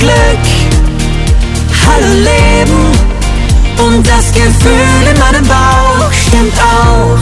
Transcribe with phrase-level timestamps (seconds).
[0.00, 0.46] Glück.
[1.84, 2.86] Hallo Leben
[3.84, 7.18] und das Gefühl in meinem Bauch stimmt auch.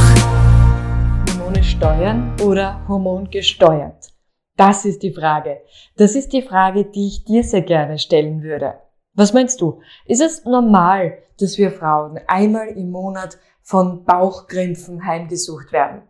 [1.35, 4.13] Hormone steuern oder hormongesteuert?
[4.57, 5.63] Das ist die Frage.
[5.97, 8.75] Das ist die Frage, die ich dir sehr gerne stellen würde.
[9.13, 9.81] Was meinst du?
[10.07, 16.03] Ist es normal, dass wir Frauen einmal im Monat von Bauchkrämpfen heimgesucht werden?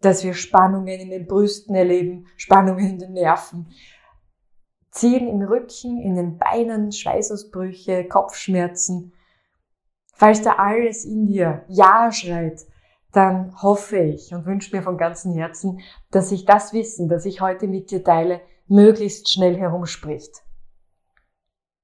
[0.00, 3.68] Dass wir Spannungen in den Brüsten erleben, Spannungen in den Nerven,
[4.94, 9.12] Ziehen im Rücken, in den Beinen, Schweißausbrüche, Kopfschmerzen.
[10.14, 12.60] Falls da alles in dir Ja schreit,
[13.10, 15.80] dann hoffe ich und wünsche mir von ganzem Herzen,
[16.12, 20.44] dass sich das Wissen, das ich heute mit dir teile, möglichst schnell herumspricht.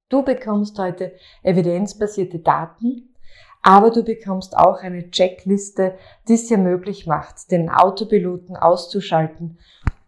[0.07, 3.13] Du bekommst heute evidenzbasierte Daten,
[3.61, 5.97] aber du bekommst auch eine Checkliste,
[6.29, 9.59] die es dir möglich macht, den Autopiloten auszuschalten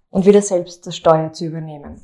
[0.09, 2.01] und wieder selbst das Steuer zu übernehmen.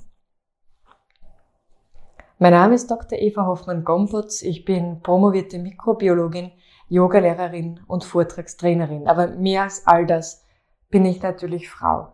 [2.42, 3.20] Mein Name ist Dr.
[3.20, 4.44] Eva Hoffmann-Gompotz.
[4.44, 6.54] Ich bin promovierte Mikrobiologin,
[6.88, 9.09] Yogalehrerin und Vortragstrainerin.
[9.09, 10.45] Aber mehr als all das
[10.90, 12.14] bin ich natürlich Frau.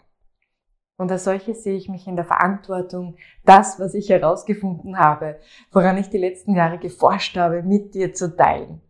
[0.98, 5.40] Und als solche sehe ich mich in der Verantwortung, das, was ich herausgefunden habe,
[5.72, 8.82] woran ich die letzten Jahre geforscht habe, mit dir zu teilen.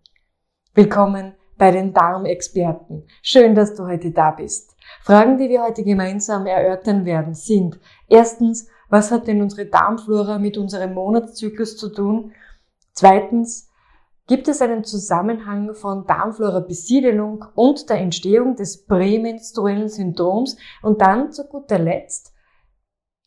[0.73, 3.07] Willkommen bei den Darmexperten.
[3.21, 4.73] Schön, dass du heute da bist.
[5.01, 10.57] Fragen, die wir heute gemeinsam erörtern werden, sind erstens, was hat denn unsere Darmflora mit
[10.57, 12.33] unserem Monatszyklus zu tun?
[12.93, 13.69] Zweitens,
[14.27, 20.57] gibt es einen Zusammenhang von Darmflora-Besiedelung und der Entstehung des prämenstruellen Syndroms?
[20.81, 22.33] Und dann zu guter Letzt,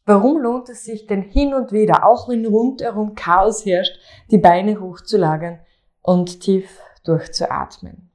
[0.05, 3.99] warum lohnt es sich denn hin und wieder, auch wenn rundherum Chaos herrscht,
[4.31, 5.61] die Beine hochzulagern
[6.03, 8.09] und tief durchzuatmen?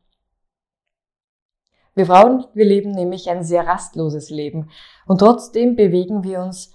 [1.95, 4.71] Wir Frauen, wir leben nämlich ein sehr rastloses Leben
[5.05, 6.72] und trotzdem bewegen wir uns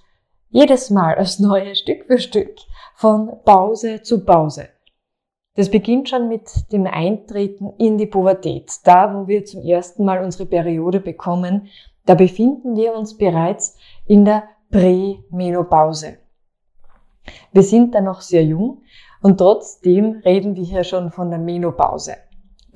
[0.50, 2.56] jedes Mal aufs Neue, Stück für Stück,
[2.94, 4.68] von Pause zu Pause.
[5.54, 8.72] Das beginnt schon mit dem Eintreten in die Pubertät.
[8.84, 11.68] Da, wo wir zum ersten Mal unsere Periode bekommen,
[12.06, 16.18] da befinden wir uns bereits in der Prämenopause.
[17.52, 18.82] Wir sind da noch sehr jung
[19.20, 22.16] und trotzdem reden wir hier schon von der Menopause.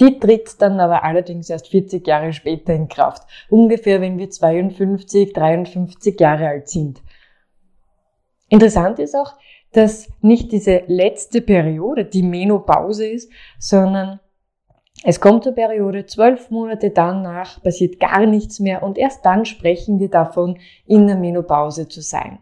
[0.01, 3.23] Die tritt dann aber allerdings erst 40 Jahre später in Kraft.
[3.49, 7.01] Ungefähr, wenn wir 52, 53 Jahre alt sind.
[8.53, 9.33] Interessant ist auch,
[9.73, 14.21] dass nicht diese letzte Periode die Menopause ist, sondern
[15.05, 20.01] es kommt zur Periode, zwölf Monate danach passiert gar nichts mehr und erst dann sprechen
[20.01, 22.41] wir davon, in der Menopause zu sein.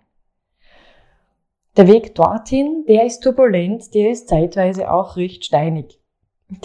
[1.76, 6.00] Der Weg dorthin, der ist turbulent, der ist zeitweise auch recht steinig.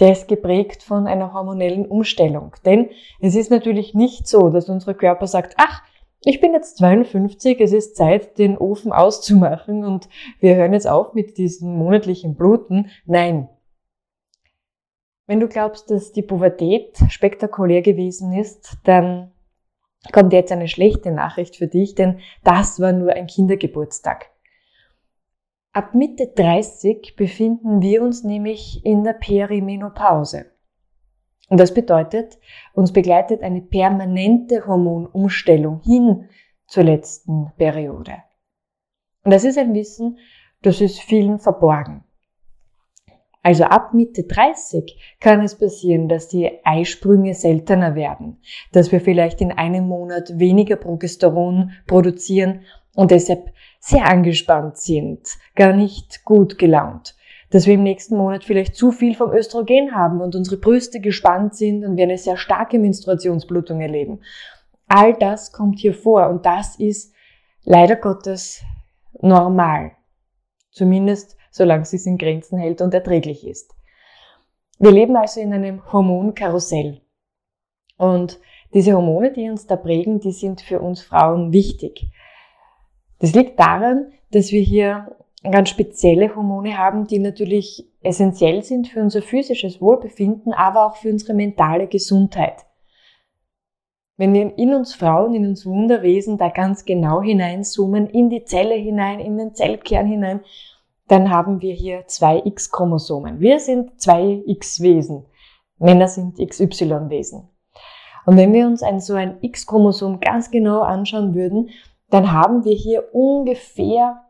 [0.00, 2.56] Der ist geprägt von einer hormonellen Umstellung.
[2.64, 2.90] Denn
[3.20, 5.82] es ist natürlich nicht so, dass unser Körper sagt, ach,
[6.20, 10.08] ich bin jetzt 52, es ist Zeit, den Ofen auszumachen und
[10.40, 12.90] wir hören jetzt auf mit diesen monatlichen Bluten.
[13.04, 13.48] Nein.
[15.26, 19.32] Wenn du glaubst, dass die Pubertät spektakulär gewesen ist, dann
[20.12, 24.30] kommt jetzt eine schlechte Nachricht für dich, denn das war nur ein Kindergeburtstag.
[25.72, 30.46] Ab Mitte 30 befinden wir uns nämlich in der Perimenopause.
[31.48, 32.38] Und das bedeutet,
[32.74, 36.28] uns begleitet eine permanente Hormonumstellung hin
[36.66, 38.14] zur letzten Periode.
[39.24, 40.18] Und das ist ein Wissen,
[40.62, 42.02] das ist vielen verborgen.
[43.42, 48.40] Also ab Mitte 30 kann es passieren, dass die Eisprünge seltener werden,
[48.72, 52.62] dass wir vielleicht in einem Monat weniger Progesteron produzieren
[52.96, 57.15] und deshalb sehr angespannt sind, gar nicht gut gelaunt
[57.50, 61.54] dass wir im nächsten Monat vielleicht zu viel vom Östrogen haben und unsere Brüste gespannt
[61.54, 64.20] sind und wir eine sehr starke Menstruationsblutung erleben.
[64.88, 67.14] All das kommt hier vor und das ist
[67.64, 68.62] leider Gottes
[69.20, 69.92] normal.
[70.70, 73.74] Zumindest solange es sich in Grenzen hält und erträglich ist.
[74.78, 77.00] Wir leben also in einem Hormonkarussell.
[77.96, 78.38] Und
[78.74, 82.08] diese Hormone, die uns da prägen, die sind für uns Frauen wichtig.
[83.20, 85.16] Das liegt daran, dass wir hier
[85.50, 91.10] ganz spezielle Hormone haben, die natürlich essentiell sind für unser physisches Wohlbefinden, aber auch für
[91.10, 92.66] unsere mentale Gesundheit.
[94.16, 98.74] Wenn wir in uns Frauen, in uns Wunderwesen da ganz genau hineinzoomen, in die Zelle
[98.74, 100.40] hinein, in den Zellkern hinein,
[101.08, 103.40] dann haben wir hier zwei X-Chromosomen.
[103.40, 105.26] Wir sind zwei X-Wesen.
[105.78, 107.48] Männer sind XY-Wesen.
[108.24, 111.68] Und wenn wir uns ein, so ein X-Chromosom ganz genau anschauen würden,
[112.10, 114.25] dann haben wir hier ungefähr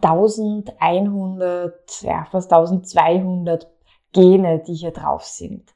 [0.00, 3.66] 1100, ja, fast 1200
[4.12, 5.74] Gene, die hier drauf sind.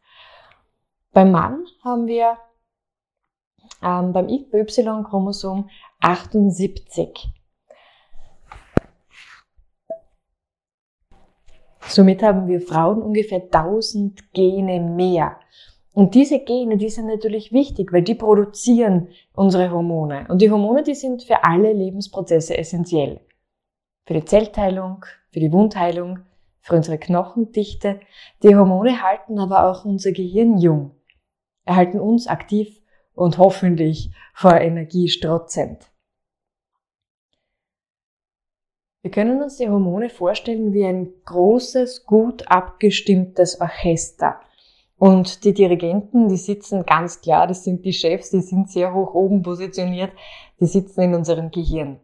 [1.12, 2.36] Beim Mann haben wir
[3.82, 5.68] ähm, beim Y-Chromosom
[6.00, 7.32] 78.
[11.88, 15.38] Somit haben wir Frauen ungefähr 1000 Gene mehr.
[15.92, 20.26] Und diese Gene, die sind natürlich wichtig, weil die produzieren unsere Hormone.
[20.28, 23.20] Und die Hormone, die sind für alle Lebensprozesse essentiell.
[24.06, 26.20] Für die Zellteilung, für die Wundheilung,
[26.60, 28.00] für unsere Knochendichte.
[28.42, 30.92] Die Hormone halten aber auch unser Gehirn jung,
[31.64, 32.80] erhalten uns aktiv
[33.14, 35.90] und hoffentlich vor Energie strotzend.
[39.02, 44.40] Wir können uns die Hormone vorstellen wie ein großes, gut abgestimmtes Orchester.
[44.98, 49.14] Und die Dirigenten, die sitzen ganz klar, das sind die Chefs, die sind sehr hoch
[49.14, 50.12] oben positioniert,
[50.58, 52.00] die sitzen in unserem Gehirn.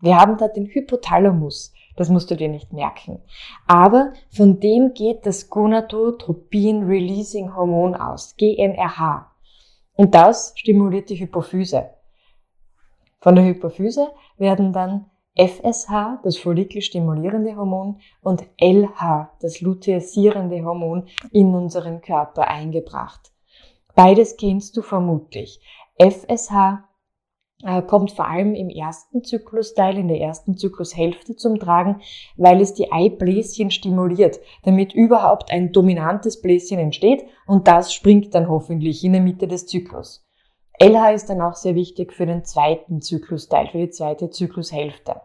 [0.00, 3.20] Wir haben da den Hypothalamus, das musst du dir nicht merken.
[3.66, 9.30] Aber von dem geht das Gonadotropin Releasing Hormon aus, GNRH.
[9.96, 11.90] Und das stimuliert die Hypophyse.
[13.20, 14.08] Von der Hypophyse
[14.38, 23.30] werden dann FSH, das follikelstimulierende Hormon, und LH, das luteisierende Hormon, in unseren Körper eingebracht.
[23.94, 25.60] Beides kennst du vermutlich.
[25.98, 26.82] FSH
[27.86, 32.00] kommt vor allem im ersten Zyklusteil, in der ersten Zyklushälfte zum Tragen,
[32.36, 38.48] weil es die Eibläschen stimuliert, damit überhaupt ein dominantes Bläschen entsteht und das springt dann
[38.48, 40.26] hoffentlich in der Mitte des Zyklus.
[40.82, 45.20] LH ist dann auch sehr wichtig für den zweiten Zyklusteil, für die zweite Zyklushälfte.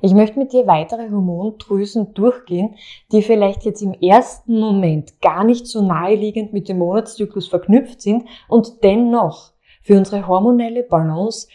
[0.00, 2.76] Ich möchte mit dir weitere Hormondrüsen durchgehen,
[3.10, 8.24] die vielleicht jetzt im ersten Moment gar nicht so naheliegend mit dem Monatszyklus verknüpft sind
[8.48, 9.52] und dennoch
[9.82, 11.48] für unsere hormonelle Balance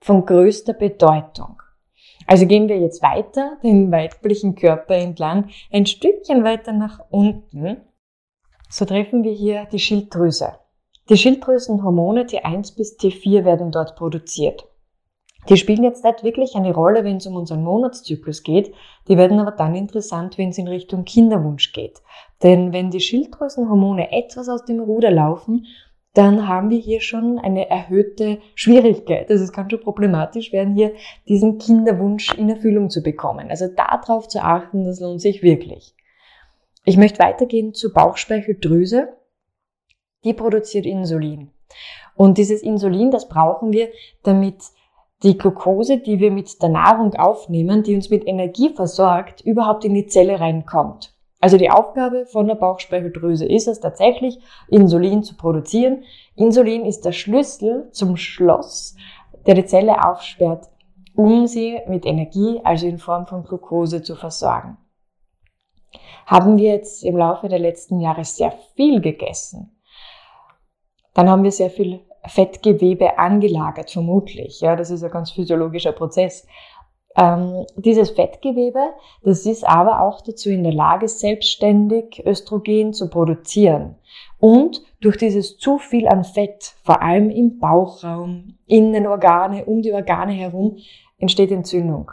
[0.00, 1.62] von größter Bedeutung.
[2.26, 7.82] Also gehen wir jetzt weiter, den weiblichen Körper entlang, ein Stückchen weiter nach unten.
[8.68, 10.52] So treffen wir hier die Schilddrüse.
[11.08, 14.64] Die Schilddrüsenhormone T1 bis T4 werden dort produziert.
[15.48, 18.72] Die spielen jetzt nicht wirklich eine Rolle, wenn es um unseren Monatszyklus geht.
[19.08, 22.00] Die werden aber dann interessant, wenn es in Richtung Kinderwunsch geht.
[22.42, 25.66] Denn wenn die Schilddrüsenhormone etwas aus dem Ruder laufen,
[26.14, 29.30] dann haben wir hier schon eine erhöhte Schwierigkeit.
[29.30, 30.94] Also es kann schon problematisch werden, hier
[31.28, 33.48] diesen Kinderwunsch in Erfüllung zu bekommen.
[33.50, 35.94] Also darauf zu achten, das lohnt sich wirklich.
[36.84, 39.16] Ich möchte weitergehen zur Bauchspeicheldrüse.
[40.24, 41.50] Die produziert Insulin.
[42.14, 43.88] Und dieses Insulin, das brauchen wir,
[44.22, 44.56] damit
[45.22, 49.94] die Glucose, die wir mit der Nahrung aufnehmen, die uns mit Energie versorgt, überhaupt in
[49.94, 51.14] die Zelle reinkommt.
[51.40, 54.38] Also die Aufgabe von der Bauchspeicheldrüse ist es tatsächlich,
[54.68, 56.04] Insulin zu produzieren.
[56.36, 58.94] Insulin ist der Schlüssel zum Schloss,
[59.46, 60.68] der die Zelle aufsperrt,
[61.16, 64.76] um sie mit Energie, also in Form von Glucose, zu versorgen.
[66.26, 69.80] Haben wir jetzt im Laufe der letzten Jahre sehr viel gegessen,
[71.14, 74.60] dann haben wir sehr viel Fettgewebe angelagert, vermutlich.
[74.60, 76.46] Ja, das ist ein ganz physiologischer Prozess.
[77.16, 78.90] Ähm, dieses Fettgewebe,
[79.22, 83.96] das ist aber auch dazu in der Lage, selbstständig Östrogen zu produzieren.
[84.38, 89.82] Und durch dieses zu viel an Fett, vor allem im Bauchraum, in den Organe, um
[89.82, 90.76] die Organe herum,
[91.18, 92.10] entsteht Entzündung.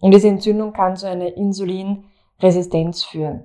[0.00, 3.44] Und diese Entzündung kann zu einer Insulinresistenz führen.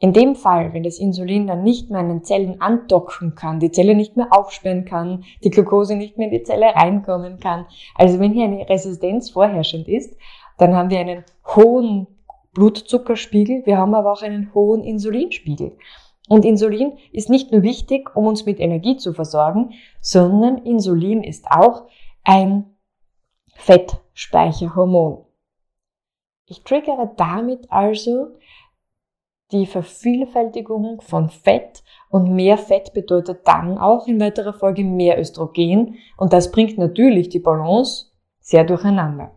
[0.00, 3.70] In dem Fall, wenn das Insulin dann nicht mehr an den Zellen andocken kann, die
[3.70, 8.18] Zelle nicht mehr aufsperren kann, die Glucose nicht mehr in die Zelle reinkommen kann, also
[8.18, 10.16] wenn hier eine Resistenz vorherrschend ist,
[10.58, 11.24] dann haben wir einen
[11.56, 12.06] hohen
[12.52, 15.76] Blutzuckerspiegel, wir haben aber auch einen hohen Insulinspiegel.
[16.28, 21.46] Und Insulin ist nicht nur wichtig, um uns mit Energie zu versorgen, sondern Insulin ist
[21.50, 21.84] auch
[22.22, 22.76] ein
[23.54, 25.24] Fettspeicherhormon.
[26.46, 28.28] Ich triggere damit also
[29.52, 35.96] die Vervielfältigung von Fett und mehr Fett bedeutet dann auch in weiterer Folge mehr Östrogen
[36.16, 38.06] und das bringt natürlich die Balance
[38.40, 39.32] sehr durcheinander.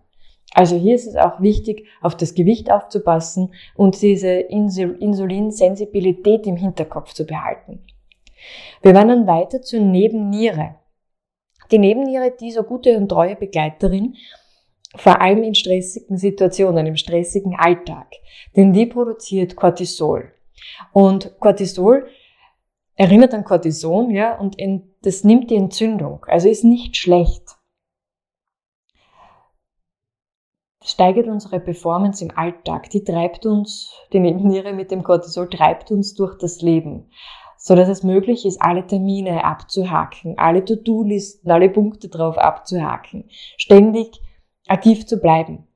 [0.54, 7.14] Also hier ist es auch wichtig, auf das Gewicht aufzupassen und diese Insulinsensibilität im Hinterkopf
[7.14, 7.86] zu behalten.
[8.82, 10.76] Wir wandern weiter zur Nebenniere.
[11.72, 14.16] Die Nebenniere, die so gute und treue Begleiterin
[14.96, 18.08] vor allem in stressigen Situationen, im stressigen Alltag.
[18.56, 20.32] Denn die produziert Cortisol.
[20.94, 22.08] Und Cortisol
[22.96, 24.58] erinnert an Cortison, ja, und
[25.02, 27.44] das nimmt die Entzündung, also ist nicht schlecht.
[30.84, 32.90] Steigert unsere Performance im Alltag.
[32.92, 37.12] Die treibt uns, die Nebenniere mit dem Cortisol treibt uns durch das Leben,
[37.58, 43.26] so dass es möglich ist, alle Termine abzuhaken, alle To-Do-Listen, alle Punkte drauf abzuhaken,
[43.58, 44.22] ständig
[44.68, 45.68] aktiv zu bleiben.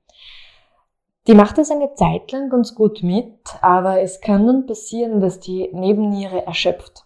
[1.28, 5.40] Die macht das eine Zeit lang ganz gut mit, aber es kann dann passieren, dass
[5.40, 7.06] die Nebenniere erschöpft.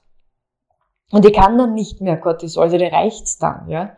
[1.12, 3.96] Und die kann dann nicht mehr Cortisol, also die reicht's dann, ja.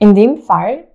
[0.00, 0.88] In dem Fall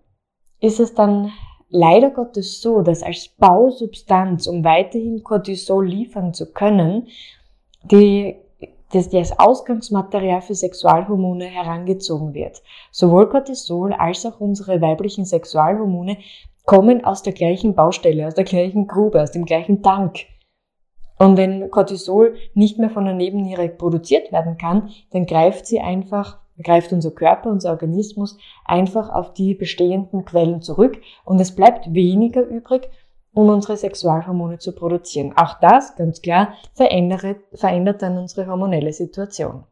[0.59, 1.31] ist es dann
[1.69, 7.07] leider Gottes so, dass als Bausubstanz, um weiterhin Cortisol liefern zu können,
[7.83, 8.35] die,
[8.93, 12.61] das, das Ausgangsmaterial für Sexualhormone herangezogen wird.
[12.91, 16.17] Sowohl Cortisol als auch unsere weiblichen Sexualhormone
[16.65, 20.19] kommen aus der gleichen Baustelle, aus der gleichen Grube, aus dem gleichen Tank.
[21.17, 26.39] Und wenn Cortisol nicht mehr von der Nebenniere produziert werden kann, dann greift sie einfach,
[26.63, 32.43] greift unser Körper, unser Organismus einfach auf die bestehenden Quellen zurück und es bleibt weniger
[32.43, 32.89] übrig,
[33.33, 35.33] um unsere Sexualhormone zu produzieren.
[35.35, 39.63] Auch das, ganz klar, verändert, dann unsere hormonelle Situation.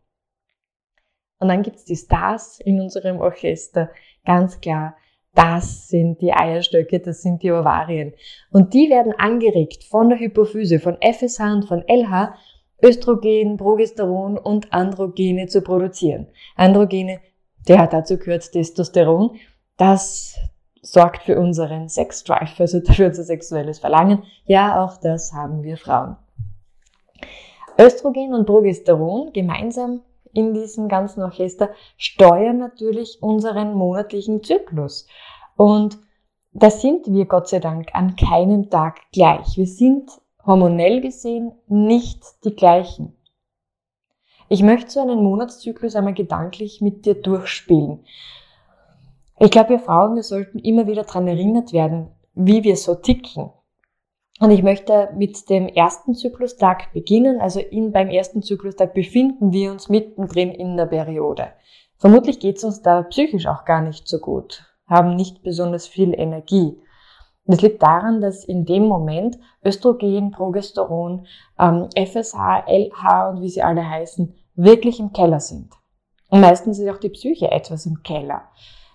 [1.40, 3.90] Und dann gibt's die Stars in unserem Orchester,
[4.26, 4.96] ganz klar
[5.34, 8.14] das sind die Eierstöcke, das sind die Ovarien.
[8.52, 12.36] Und die werden angeregt von der Hypophyse, von FSH und von LH,
[12.84, 16.28] Östrogen, Progesteron und Androgene zu produzieren.
[16.56, 17.22] Androgene,
[17.68, 19.38] der dazu gehört Testosteron,
[19.78, 20.36] das
[20.82, 24.24] sorgt für unseren Sexdrive, also für unser sexuelles Verlangen.
[24.46, 26.18] Ja, auch das haben wir Frauen.
[27.78, 30.02] Östrogen und Progesteron gemeinsam
[30.34, 35.08] in diesem ganzen Orchester steuern natürlich unseren monatlichen Zyklus.
[35.56, 35.98] Und
[36.54, 39.58] da sind wir Gott sei Dank an keinem Tag gleich.
[39.58, 40.10] Wir sind
[40.46, 43.16] hormonell gesehen nicht die gleichen.
[44.50, 48.04] Ich möchte so einen Monatszyklus einmal gedanklich mit dir durchspielen.
[49.44, 53.50] Ich glaube, wir Frauen, wir sollten immer wieder daran erinnert werden, wie wir so ticken.
[54.40, 57.42] Und ich möchte mit dem ersten Zyklustag beginnen.
[57.42, 61.54] Also in, beim ersten Zyklustag befinden wir uns mittendrin in der Periode.
[61.98, 66.14] Vermutlich geht es uns da psychisch auch gar nicht so gut, haben nicht besonders viel
[66.14, 66.80] Energie.
[67.46, 71.26] Das liegt daran, dass in dem Moment Östrogen, Progesteron,
[71.58, 75.74] ähm, FSH, LH und wie sie alle heißen, wirklich im Keller sind.
[76.30, 78.44] Und meistens ist auch die Psyche etwas im Keller.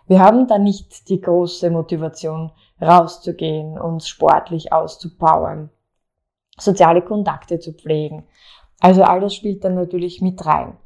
[0.07, 5.71] Wir haben da nicht die große Motivation, rauszugehen, uns sportlich auszupowern,
[6.59, 8.25] soziale Kontakte zu pflegen.
[8.81, 10.77] Also all das spielt dann natürlich mit rein.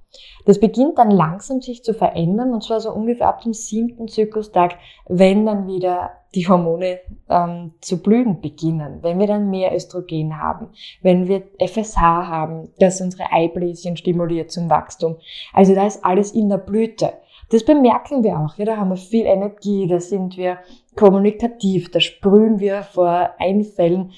[0.44, 4.76] Das beginnt dann langsam sich zu verändern und zwar so ungefähr ab dem siebten Zyklustag,
[5.06, 10.68] wenn dann wieder die Hormone ähm, zu blühen beginnen, wenn wir dann mehr Östrogen haben,
[11.02, 15.16] wenn wir FSH haben, das unsere Eibläschen stimuliert zum Wachstum.
[15.52, 17.12] Also da ist alles in der Blüte.
[17.50, 18.56] Das bemerken wir auch.
[18.56, 20.58] Ja, da haben wir viel Energie, da sind wir
[20.96, 24.12] kommunikativ, da sprühen wir vor Einfällen.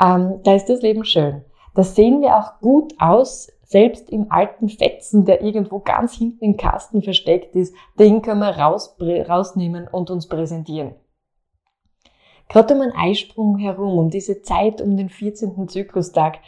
[0.00, 1.44] Ähm, da ist das Leben schön.
[1.74, 6.56] Da sehen wir auch gut aus, selbst im alten Fetzen, der irgendwo ganz hinten im
[6.56, 10.94] Kasten versteckt ist, den können wir raus, rausnehmen und uns präsentieren.
[12.48, 15.68] Gerade um einen Eisprung herum, um diese Zeit um den 14.
[15.68, 16.38] Zyklustag,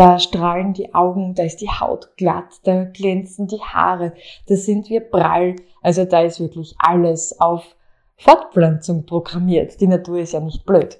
[0.00, 4.14] da strahlen die Augen, da ist die Haut glatt, da glänzen die Haare,
[4.46, 5.56] da sind wir prall.
[5.82, 7.76] Also da ist wirklich alles auf
[8.16, 9.78] Fortpflanzung programmiert.
[9.78, 10.98] Die Natur ist ja nicht blöd.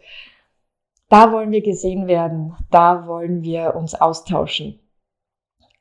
[1.08, 4.78] Da wollen wir gesehen werden, da wollen wir uns austauschen.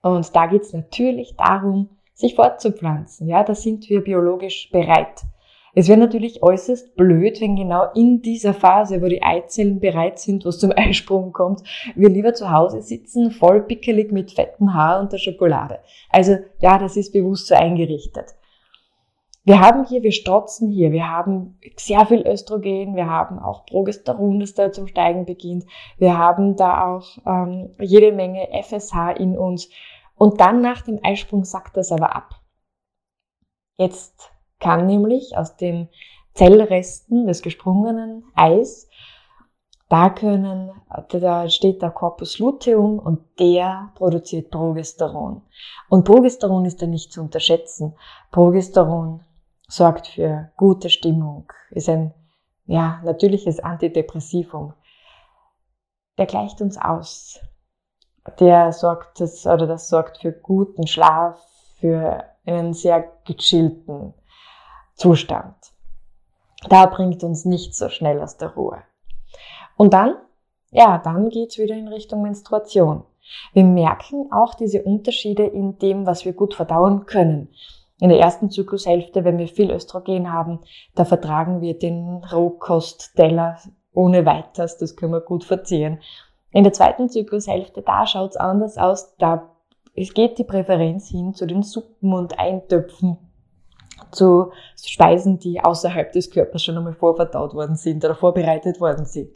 [0.01, 3.27] Und da geht es natürlich darum, sich fortzupflanzen.
[3.27, 5.23] Ja, da sind wir biologisch bereit.
[5.75, 10.45] Es wäre natürlich äußerst blöd, wenn genau in dieser Phase, wo die Eizellen bereit sind,
[10.45, 11.61] was zum Eisprung kommt,
[11.95, 15.79] wir lieber zu Hause sitzen, voll pickelig mit fetten Haar und der Schokolade.
[16.09, 18.35] Also ja, das ist bewusst so eingerichtet.
[19.45, 24.39] Wir haben hier, wir strotzen hier, wir haben sehr viel Östrogen, wir haben auch Progesteron,
[24.39, 25.65] das da zum Steigen beginnt,
[25.97, 29.69] wir haben da auch ähm, jede Menge FSH in uns
[30.15, 32.35] und dann nach dem Eisprung sackt das aber ab.
[33.77, 35.89] Jetzt kann nämlich aus den
[36.33, 38.89] Zellresten des gesprungenen Eis,
[39.89, 40.71] da können,
[41.09, 45.41] da steht der Corpus luteum und der produziert Progesteron.
[45.89, 47.95] Und Progesteron ist da nicht zu unterschätzen.
[48.31, 49.21] Progesteron
[49.67, 52.13] sorgt für gute Stimmung, ist ein,
[52.67, 54.73] ja, natürliches Antidepressivum.
[56.19, 57.39] Der gleicht uns aus.
[58.39, 61.43] Der sorgt das, oder das sorgt für guten Schlaf,
[61.79, 64.13] für einen sehr gechillten
[64.99, 65.55] Zustand.
[66.67, 68.79] Da bringt uns nicht so schnell aus der Ruhe.
[69.77, 70.15] Und dann,
[70.71, 73.05] ja, dann geht's wieder in Richtung Menstruation.
[73.53, 77.47] Wir merken auch diese Unterschiede in dem, was wir gut verdauen können.
[78.01, 80.59] In der ersten Zyklushälfte, wenn wir viel Östrogen haben,
[80.95, 83.57] da vertragen wir den Rohkostteller
[83.93, 85.99] ohne weiteres, das können wir gut verzehren.
[86.51, 89.49] In der zweiten Zyklushälfte, da schaut's anders aus, da
[89.95, 93.28] es geht die Präferenz hin zu den Suppen und Eintöpfen
[94.11, 94.51] zu
[94.81, 99.35] Speisen, die außerhalb des Körpers schon einmal vorverdaut worden sind oder vorbereitet worden sind.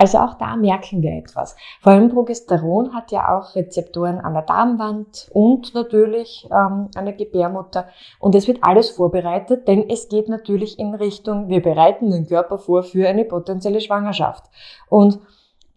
[0.00, 1.56] Also auch da merken wir etwas.
[1.80, 7.14] Vor allem Progesteron hat ja auch Rezeptoren an der Darmwand und natürlich ähm, an der
[7.14, 7.88] Gebärmutter.
[8.20, 12.58] Und es wird alles vorbereitet, denn es geht natürlich in Richtung, wir bereiten den Körper
[12.58, 14.44] vor für eine potenzielle Schwangerschaft.
[14.88, 15.18] Und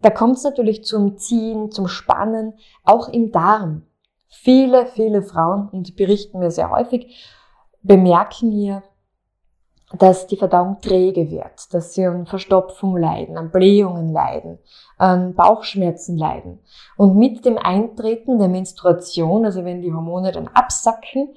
[0.02, 2.54] da kommt es natürlich zum Ziehen, zum Spannen,
[2.84, 3.82] auch im Darm.
[4.28, 7.41] Viele, viele Frauen, und berichten mir sehr häufig,
[7.82, 8.82] bemerken hier,
[9.98, 14.58] dass die Verdauung träge wird, dass sie an Verstopfung leiden, an Blähungen leiden,
[14.96, 16.60] an Bauchschmerzen leiden.
[16.96, 21.34] Und mit dem Eintreten der Menstruation, also wenn die Hormone dann absacken,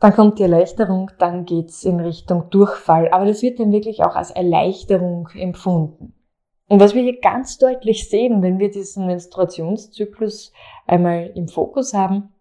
[0.00, 3.08] dann kommt die Erleichterung, dann geht's in Richtung Durchfall.
[3.10, 6.14] Aber das wird dann wirklich auch als Erleichterung empfunden.
[6.68, 10.52] Und was wir hier ganz deutlich sehen, wenn wir diesen Menstruationszyklus
[10.86, 12.34] einmal im Fokus haben,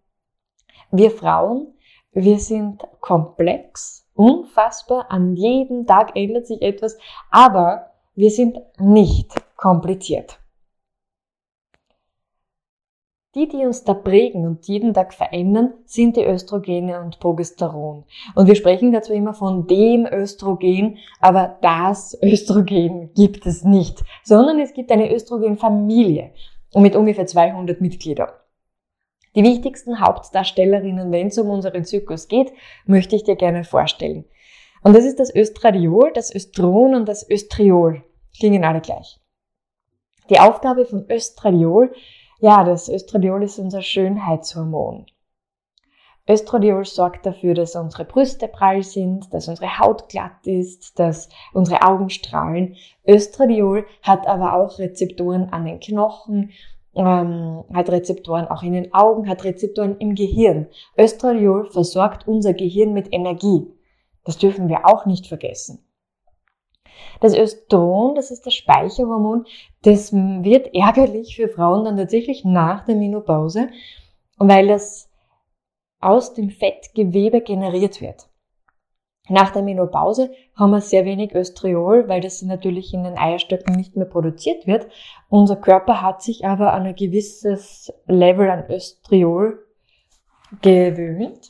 [0.91, 1.74] wir Frauen,
[2.15, 5.11] wir sind komplex, unfassbar.
[5.11, 6.97] An jedem Tag ändert sich etwas,
[7.29, 10.39] aber wir sind nicht kompliziert.
[13.35, 18.05] Die, die uns da prägen und jeden Tag verändern, sind die Östrogene und Progesteron.
[18.33, 24.59] Und wir sprechen dazu immer von dem Östrogen, aber das Östrogen gibt es nicht, sondern
[24.59, 26.31] es gibt eine Östrogenfamilie
[26.75, 28.29] mit ungefähr 200 Mitgliedern.
[29.35, 32.53] Die wichtigsten Hauptdarstellerinnen, wenn es um unseren Zyklus geht,
[32.85, 34.25] möchte ich dir gerne vorstellen.
[34.81, 38.03] Und das ist das Östradiol, das Östron und das Östriol.
[38.37, 39.19] Klingen alle gleich.
[40.29, 41.93] Die Aufgabe von Östradiol,
[42.39, 45.05] ja, das Östradiol ist unser Schönheitshormon.
[46.27, 51.83] Östradiol sorgt dafür, dass unsere Brüste prall sind, dass unsere Haut glatt ist, dass unsere
[51.83, 52.75] Augen strahlen.
[53.07, 56.51] Östradiol hat aber auch Rezeptoren an den Knochen
[56.95, 60.67] ähm, hat Rezeptoren auch in den Augen, hat Rezeptoren im Gehirn.
[60.97, 63.67] Östradiol versorgt unser Gehirn mit Energie.
[64.23, 65.85] Das dürfen wir auch nicht vergessen.
[67.19, 69.45] Das Östron, das ist das Speicherhormon,
[69.83, 73.69] das wird ärgerlich für Frauen dann tatsächlich nach der Menopause,
[74.37, 75.09] weil das
[75.99, 78.29] aus dem Fettgewebe generiert wird.
[79.27, 83.95] Nach der Menopause haben wir sehr wenig Östriol, weil das natürlich in den Eierstöcken nicht
[83.95, 84.87] mehr produziert wird.
[85.29, 89.65] Unser Körper hat sich aber an ein gewisses Level an Östriol
[90.61, 91.49] gewöhnt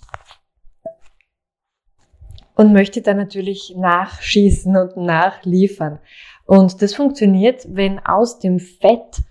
[2.55, 5.99] und möchte dann natürlich nachschießen und nachliefern.
[6.45, 9.21] Und das funktioniert, wenn aus dem Fett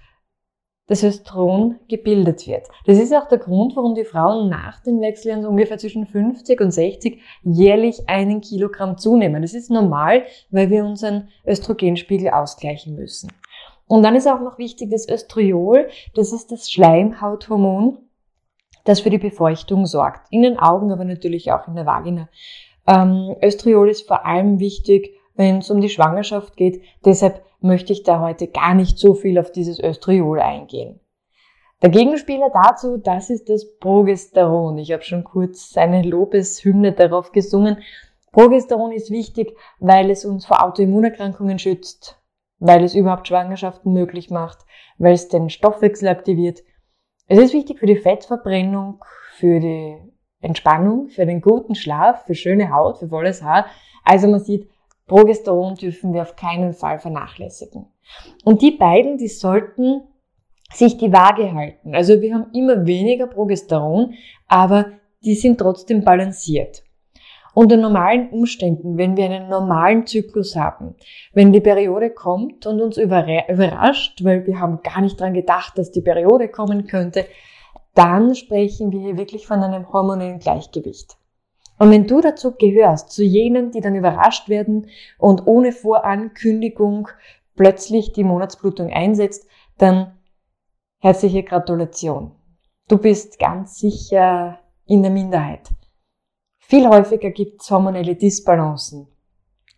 [0.86, 2.66] das Östron gebildet wird.
[2.86, 6.60] Das ist auch der Grund, warum die Frauen nach den Wechseljahren so ungefähr zwischen 50
[6.60, 9.42] und 60 jährlich einen Kilogramm zunehmen.
[9.42, 13.32] Das ist normal, weil wir unseren Östrogenspiegel ausgleichen müssen.
[13.86, 17.98] Und dann ist auch noch wichtig das Östriol, das ist das Schleimhauthormon,
[18.84, 20.26] das für die Befeuchtung sorgt.
[20.30, 22.28] In den Augen, aber natürlich auch in der Vagina.
[22.86, 26.82] Ähm, Östriol ist vor allem wichtig, wenn es um die Schwangerschaft geht.
[27.04, 31.00] Deshalb möchte ich da heute gar nicht so viel auf dieses Östriol eingehen.
[31.82, 34.78] Der Gegenspieler dazu, das ist das Progesteron.
[34.78, 37.78] Ich habe schon kurz eine Lobeshymne darauf gesungen.
[38.32, 42.20] Progesteron ist wichtig, weil es uns vor Autoimmunerkrankungen schützt,
[42.58, 44.58] weil es überhaupt Schwangerschaften möglich macht,
[44.98, 46.62] weil es den Stoffwechsel aktiviert.
[47.26, 49.96] Es ist wichtig für die Fettverbrennung, für die
[50.40, 53.66] Entspannung, für den guten Schlaf, für schöne Haut, für volles Haar.
[54.04, 54.68] Also man sieht,
[55.06, 57.86] Progesteron dürfen wir auf keinen Fall vernachlässigen.
[58.44, 60.02] Und die beiden, die sollten
[60.72, 61.94] sich die Waage halten.
[61.94, 64.14] Also wir haben immer weniger Progesteron,
[64.48, 64.86] aber
[65.24, 66.82] die sind trotzdem balanciert.
[67.54, 70.96] Unter normalen Umständen, wenn wir einen normalen Zyklus haben,
[71.32, 75.92] wenn die Periode kommt und uns überrascht, weil wir haben gar nicht dran gedacht, dass
[75.92, 77.26] die Periode kommen könnte,
[77.94, 81.16] dann sprechen wir hier wirklich von einem hormonellen Gleichgewicht.
[81.84, 84.86] Und wenn du dazu gehörst, zu jenen, die dann überrascht werden
[85.18, 87.08] und ohne Vorankündigung
[87.56, 90.18] plötzlich die Monatsblutung einsetzt, dann
[91.02, 92.30] herzliche Gratulation.
[92.88, 95.68] Du bist ganz sicher in der Minderheit.
[96.58, 99.08] Viel häufiger gibt es hormonelle Disbalancen.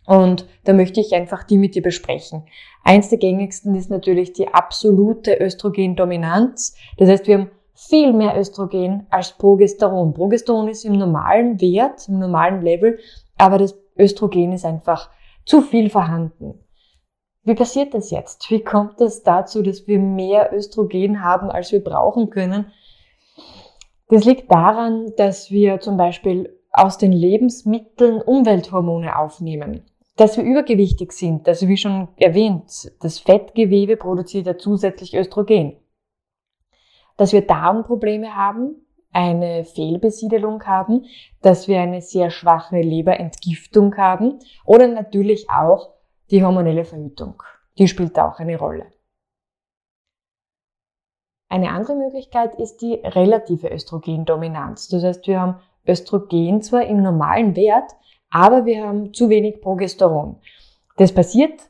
[0.05, 2.45] Und da möchte ich einfach die mit dir besprechen.
[2.85, 6.73] Eins der gängigsten ist natürlich die absolute Östrogendominanz.
[6.95, 10.13] Das heißt, wir haben viel mehr Östrogen als Progesteron.
[10.13, 12.97] Progesteron ist im normalen Wert, im normalen Level,
[13.37, 15.11] aber das Östrogen ist einfach
[15.45, 16.59] zu viel vorhanden.
[17.43, 18.49] Wie passiert das jetzt?
[18.49, 22.71] Wie kommt es das dazu, dass wir mehr Östrogen haben, als wir brauchen können?
[24.09, 29.83] Das liegt daran, dass wir zum Beispiel aus den Lebensmitteln Umwelthormone aufnehmen.
[30.15, 35.77] Dass wir übergewichtig sind, also wie schon erwähnt, das Fettgewebe produziert ja zusätzlich Östrogen
[37.17, 38.75] dass wir Darmprobleme haben,
[39.11, 41.05] eine Fehlbesiedelung haben,
[41.41, 45.89] dass wir eine sehr schwache Leberentgiftung haben oder natürlich auch
[46.29, 47.41] die hormonelle Verhütung.
[47.77, 48.85] Die spielt auch eine Rolle.
[51.49, 54.89] Eine andere Möglichkeit ist die relative Östrogendominanz.
[54.89, 57.91] Das heißt, wir haben Östrogen zwar im normalen Wert,
[58.29, 60.41] aber wir haben zu wenig Progesteron.
[60.97, 61.61] Das passiert,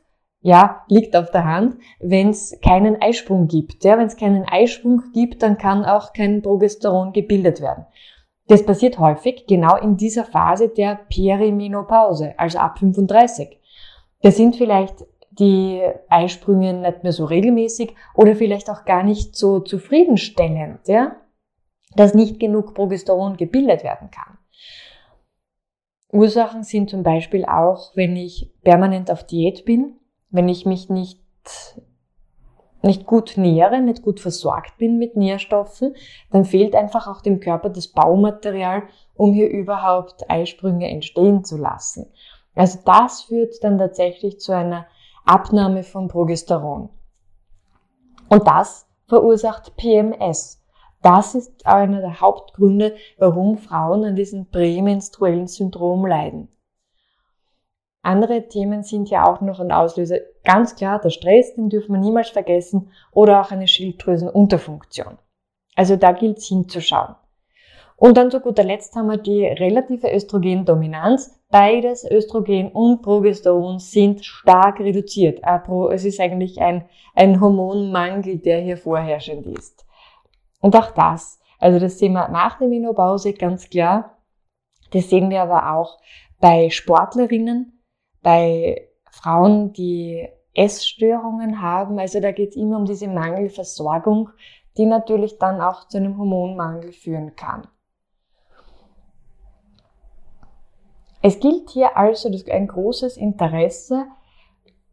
[0.48, 3.84] ja, liegt auf der Hand, wenn es keinen Eisprung gibt.
[3.84, 7.84] Ja, wenn es keinen Eisprung gibt, dann kann auch kein Progesteron gebildet werden.
[8.46, 13.60] Das passiert häufig genau in dieser Phase der Perimenopause, also ab 35.
[14.22, 19.60] Da sind vielleicht die Eisprünge nicht mehr so regelmäßig oder vielleicht auch gar nicht so
[19.60, 21.16] zufriedenstellend, ja,
[21.94, 24.38] dass nicht genug Progesteron gebildet werden kann.
[26.10, 29.97] Ursachen sind zum Beispiel auch, wenn ich permanent auf Diät bin,
[30.30, 31.20] wenn ich mich nicht,
[32.82, 35.94] nicht gut nähere, nicht gut versorgt bin mit Nährstoffen,
[36.30, 38.82] dann fehlt einfach auch dem Körper das Baumaterial,
[39.14, 42.06] um hier überhaupt Eisprünge entstehen zu lassen.
[42.54, 44.86] Also das führt dann tatsächlich zu einer
[45.24, 46.88] Abnahme von Progesteron.
[48.28, 50.62] Und das verursacht PMS.
[51.02, 56.48] Das ist einer der Hauptgründe, warum Frauen an diesem prämenstruellen Syndrom leiden.
[58.02, 60.18] Andere Themen sind ja auch noch ein Auslöser.
[60.44, 65.18] Ganz klar, der Stress, den dürfen wir niemals vergessen, oder auch eine Schilddrüsenunterfunktion.
[65.74, 67.16] Also da gilt es hinzuschauen.
[67.96, 71.36] Und dann zu guter Letzt haben wir die relative Östrogendominanz.
[71.50, 75.40] Beides, Östrogen und Progesteron, sind stark reduziert.
[75.90, 79.84] Es ist eigentlich ein, ein Hormonmangel, der hier vorherrschend ist.
[80.60, 84.18] Und auch das, also das sehen wir nach der Menopause ganz klar.
[84.92, 85.98] Das sehen wir aber auch
[86.40, 87.77] bei Sportlerinnen,
[88.28, 91.98] bei Frauen, die Essstörungen haben.
[91.98, 94.28] Also da geht es immer um diese Mangelversorgung,
[94.76, 97.66] die natürlich dann auch zu einem Hormonmangel führen kann.
[101.22, 104.04] Es gilt hier also ein großes Interesse,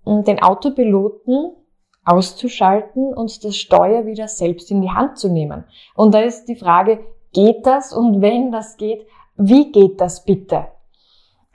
[0.06, 1.58] den Autopiloten
[2.06, 5.66] auszuschalten und das Steuer wieder selbst in die Hand zu nehmen.
[5.94, 7.92] Und da ist die Frage, geht das?
[7.92, 10.68] Und wenn das geht, wie geht das bitte?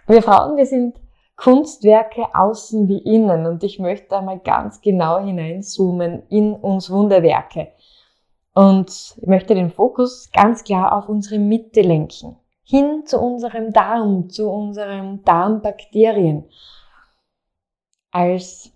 [0.06, 1.00] Wir Frauen, wir sind
[1.42, 7.68] Kunstwerke außen wie innen und ich möchte einmal ganz genau hineinzoomen in uns Wunderwerke.
[8.52, 12.36] Und ich möchte den Fokus ganz klar auf unsere Mitte lenken
[12.70, 16.44] hin zu unserem Darm, zu unseren Darmbakterien.
[18.12, 18.72] Als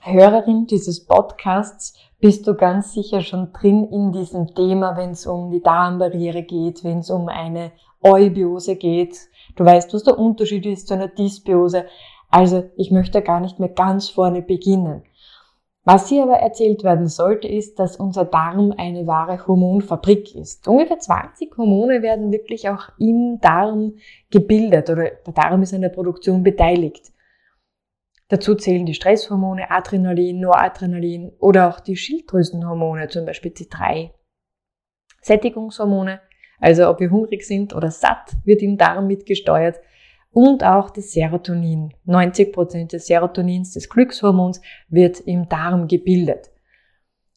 [0.00, 5.50] Hörerin dieses Podcasts bist du ganz sicher schon drin in diesem Thema, wenn es um
[5.50, 9.18] die Darmbarriere geht, wenn es um eine Eubiose geht.
[9.56, 11.86] Du weißt, was der Unterschied ist zu einer Dysbiose.
[12.30, 15.04] Also ich möchte gar nicht mehr ganz vorne beginnen.
[15.86, 20.66] Was hier aber erzählt werden sollte, ist, dass unser Darm eine wahre Hormonfabrik ist.
[20.66, 23.96] Ungefähr 20 Hormone werden wirklich auch im Darm
[24.30, 27.12] gebildet oder der Darm ist an der Produktion beteiligt.
[28.28, 34.10] Dazu zählen die Stresshormone, Adrenalin, Noradrenalin oder auch die Schilddrüsenhormone, zum Beispiel C3.
[35.20, 36.20] Sättigungshormone,
[36.64, 39.80] also ob wir hungrig sind oder satt, wird im Darm mitgesteuert
[40.32, 41.92] und auch das Serotonin.
[42.06, 46.50] 90 Prozent des Serotonins, des Glückshormons, wird im Darm gebildet.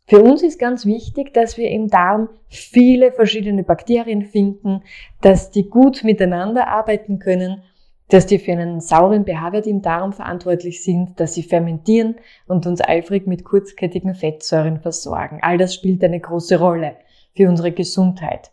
[0.06, 4.84] Für uns ist ganz wichtig, dass wir im Darm viele verschiedene Bakterien finden,
[5.20, 7.64] dass die gut miteinander arbeiten können,
[8.08, 12.16] dass die für einen sauren pH-Wert im Darm verantwortlich sind, dass sie fermentieren
[12.48, 15.40] und uns eifrig mit kurzkettigen Fettsäuren versorgen.
[15.42, 16.96] All das spielt eine große Rolle
[17.36, 18.52] für unsere Gesundheit.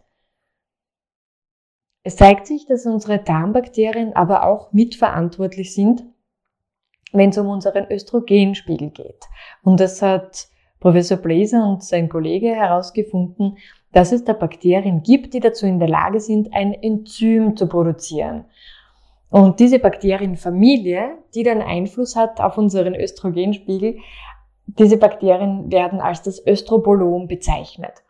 [2.07, 6.05] Es zeigt sich, dass unsere Darmbakterien aber auch mitverantwortlich sind,
[7.13, 9.25] wenn es um unseren Östrogenspiegel geht.
[9.63, 10.49] Und das hat
[10.81, 13.57] Professor Blaser und sein Kollege herausgefunden,
[13.93, 18.45] dass es da Bakterien gibt, die dazu in der Lage sind, ein Enzym zu produzieren.
[19.31, 23.97] Und diese Bakterienfamilie, die dann Einfluss hat auf unseren Östrogenspiegel,
[24.67, 28.04] diese Bakterien werden als das Östrobolom bezeichnet.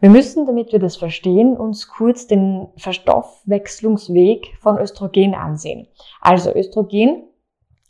[0.00, 5.88] Wir müssen, damit wir das verstehen, uns kurz den Verstoffwechslungsweg von Östrogen ansehen.
[6.20, 7.24] Also Östrogen,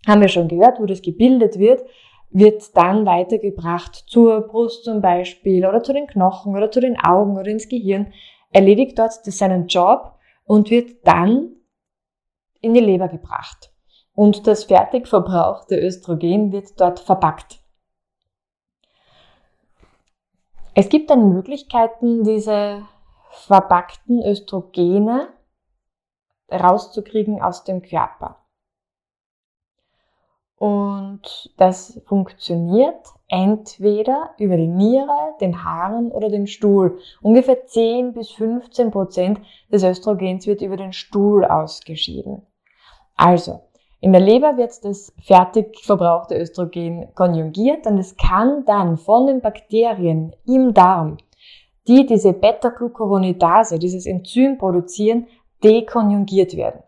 [0.07, 1.83] haben wir schon gehört, wo das gebildet wird,
[2.31, 7.37] wird dann weitergebracht zur Brust zum Beispiel oder zu den Knochen oder zu den Augen
[7.37, 8.13] oder ins Gehirn,
[8.51, 11.57] erledigt dort seinen Job und wird dann
[12.61, 13.71] in die Leber gebracht.
[14.15, 17.58] Und das fertig verbrauchte Östrogen wird dort verpackt.
[20.81, 22.87] Es gibt dann Möglichkeiten, diese
[23.31, 25.27] verpackten Östrogene
[26.53, 28.47] rauszukriegen aus dem Körper.
[30.55, 37.01] Und das funktioniert entweder über die Niere, den Haaren oder den Stuhl.
[37.23, 39.41] Ungefähr 10 bis 15 Prozent
[39.73, 42.47] des Östrogens wird über den Stuhl ausgeschieden.
[43.17, 43.68] Also,
[44.01, 49.41] In der Leber wird das fertig verbrauchte Östrogen konjugiert und es kann dann von den
[49.41, 51.17] Bakterien im Darm,
[51.89, 55.27] die diese Beta-Glucuronidase, dieses Enzym produzieren,
[55.65, 56.83] dekonjugiert werden.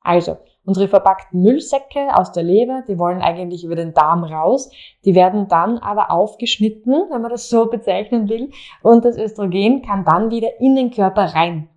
[0.00, 4.68] Also, unsere verpackten Müllsäcke aus der Leber, die wollen eigentlich über den Darm raus,
[5.04, 8.50] die werden dann aber aufgeschnitten, wenn man das so bezeichnen will,
[8.82, 11.68] und das Östrogen kann dann wieder in den Körper rein.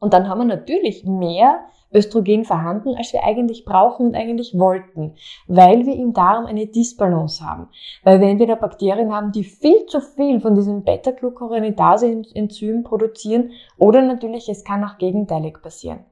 [0.00, 1.60] Und dann haben wir natürlich mehr
[1.92, 5.14] Östrogen vorhanden, als wir eigentlich brauchen und eigentlich wollten,
[5.46, 7.68] weil wir im Darm eine Disbalance haben.
[8.04, 14.02] Weil wenn wir da Bakterien haben, die viel zu viel von diesem Beta-Glucuronidase-Enzym produzieren, oder
[14.02, 16.04] natürlich, es kann auch gegenteilig passieren.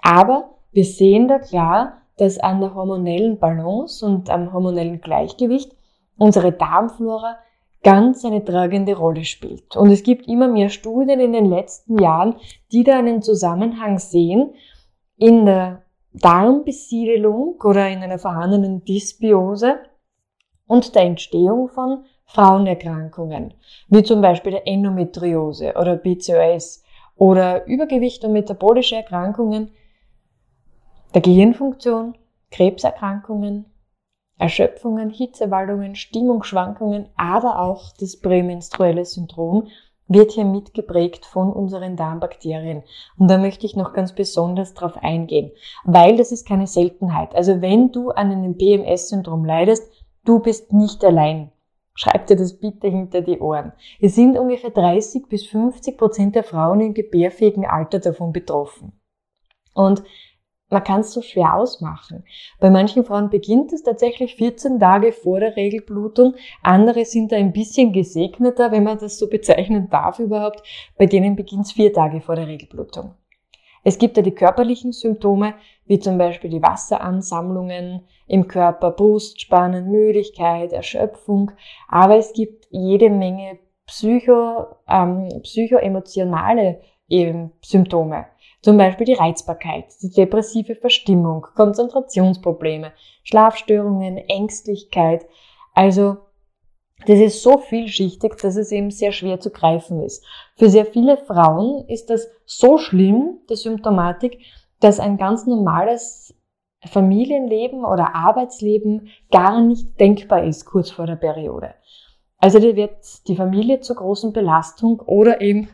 [0.00, 5.72] Aber wir sehen da klar, dass an der hormonellen Balance und am hormonellen Gleichgewicht
[6.16, 7.36] unsere Darmflora
[7.82, 9.76] ganz eine tragende Rolle spielt.
[9.76, 12.36] Und es gibt immer mehr Studien in den letzten Jahren,
[12.72, 14.54] die da einen Zusammenhang sehen
[15.18, 19.78] in der Darmbesiedelung oder in einer vorhandenen Dysbiose
[20.66, 23.54] und der Entstehung von Frauenerkrankungen,
[23.88, 26.82] wie zum Beispiel der Endometriose oder PCOS
[27.16, 29.70] oder Übergewicht und metabolische Erkrankungen,
[31.14, 32.16] der Gehirnfunktion,
[32.50, 33.64] Krebserkrankungen,
[34.38, 39.68] Erschöpfungen, Hitzewallungen, Stimmungsschwankungen, aber auch das prämenstruelle Syndrom
[40.08, 42.82] wird hier mitgeprägt von unseren Darmbakterien.
[43.18, 45.52] Und da möchte ich noch ganz besonders drauf eingehen,
[45.84, 47.34] weil das ist keine Seltenheit.
[47.34, 49.92] Also wenn du an einem PMS-Syndrom leidest,
[50.24, 51.52] du bist nicht allein.
[51.94, 53.72] Schreib dir das bitte hinter die Ohren.
[54.00, 58.92] Es sind ungefähr 30 bis 50 Prozent der Frauen im gebärfähigen Alter davon betroffen.
[59.74, 60.02] Und
[60.70, 62.24] man kann es so schwer ausmachen.
[62.60, 66.34] Bei manchen Frauen beginnt es tatsächlich 14 Tage vor der Regelblutung.
[66.62, 70.62] Andere sind da ein bisschen gesegneter, wenn man das so bezeichnen darf überhaupt.
[70.98, 73.14] Bei denen beginnt es vier Tage vor der Regelblutung.
[73.84, 75.54] Es gibt ja die körperlichen Symptome,
[75.86, 81.52] wie zum Beispiel die Wasseransammlungen im Körper, Brustspannen, Müdigkeit, Erschöpfung.
[81.88, 86.80] Aber es gibt jede Menge psycho, ähm, psychoemotionale
[87.62, 88.26] Symptome.
[88.60, 92.92] Zum Beispiel die Reizbarkeit, die depressive Verstimmung, Konzentrationsprobleme,
[93.22, 95.26] Schlafstörungen, Ängstlichkeit.
[95.74, 96.18] Also
[97.06, 100.24] das ist so vielschichtig, dass es eben sehr schwer zu greifen ist.
[100.56, 104.40] Für sehr viele Frauen ist das so schlimm, die Symptomatik,
[104.80, 106.34] dass ein ganz normales
[106.84, 111.74] Familienleben oder Arbeitsleben gar nicht denkbar ist kurz vor der Periode.
[112.38, 115.70] Also da wird die Familie zur großen Belastung oder eben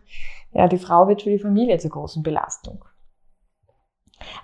[0.54, 2.84] ja, die Frau wird für die Familie zur großen Belastung.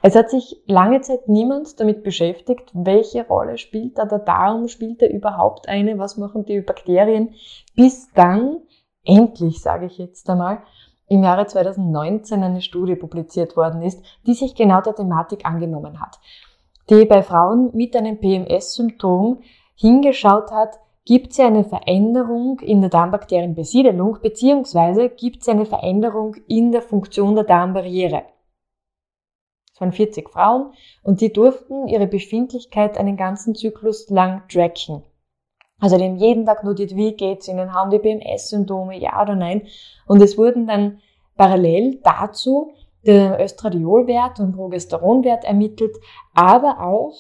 [0.03, 5.01] Es hat sich lange Zeit niemand damit beschäftigt, welche Rolle spielt da der Darm, spielt
[5.03, 7.35] er überhaupt eine, was machen die Bakterien,
[7.77, 8.59] bis dann,
[9.05, 10.63] endlich sage ich jetzt einmal,
[11.07, 16.19] im Jahre 2019 eine Studie publiziert worden ist, die sich genau der Thematik angenommen hat,
[16.89, 19.43] die bei Frauen mit einem PMS-Symptom
[19.75, 26.73] hingeschaut hat, gibt es eine Veränderung in der Darmbakterienbesiedelung beziehungsweise gibt es eine Veränderung in
[26.73, 28.25] der Funktion der Darmbarriere.
[29.73, 35.03] Es waren 40 Frauen und die durften ihre Befindlichkeit einen ganzen Zyklus lang tracken.
[35.81, 39.67] Also die haben jeden Tag notiert, wie geht's ihnen, haben die BMS-Symptome, ja oder nein.
[40.07, 41.01] Und es wurden dann
[41.37, 42.75] parallel dazu
[43.07, 45.97] der Östradiolwert und Progesteronwert ermittelt,
[46.35, 47.15] aber auch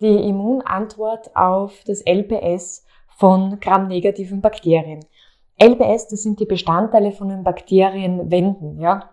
[0.00, 2.84] die Immunantwort auf das LPS
[3.16, 5.00] von gramnegativen Bakterien.
[5.58, 9.10] LPS, das sind die Bestandteile von den Bakterienwänden, ja.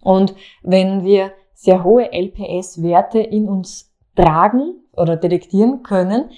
[0.00, 6.30] Und wenn wir sehr hohe LPS-Werte in uns tragen oder detektieren können,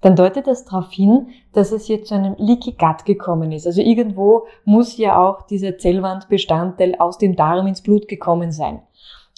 [0.00, 3.66] dann deutet das darauf hin, dass es hier zu einem Leaky Gut gekommen ist.
[3.66, 8.82] Also irgendwo muss ja auch dieser Zellwandbestandteil aus dem Darm ins Blut gekommen sein.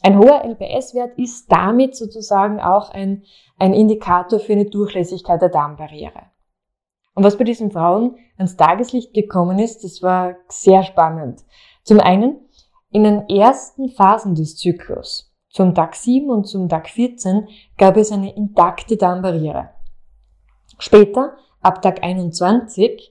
[0.07, 3.25] Ein hoher LPS-Wert ist damit sozusagen auch ein,
[3.59, 6.31] ein Indikator für eine Durchlässigkeit der Darmbarriere.
[7.17, 11.45] Und was bei diesen Frauen ans Tageslicht gekommen ist, das war sehr spannend.
[11.83, 12.39] Zum einen,
[12.93, 18.13] in den ersten Phasen des Zyklus, zum Tag 7 und zum Tag 14, gab es
[18.13, 19.71] eine intakte Darmbarriere.
[20.79, 23.11] Später, ab Tag 21,